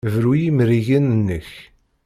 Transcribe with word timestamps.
Bru 0.13 0.31
i 0.35 0.39
yimrigen-nnek! 0.43 1.49